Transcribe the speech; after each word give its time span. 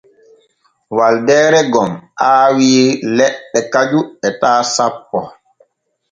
Waldeere 0.97 1.59
gom 1.73 1.91
aawii 2.29 2.85
leɗɗe 3.17 3.59
kaju 3.73 3.99
etaa 4.27 4.59
sanpo. 4.75 5.19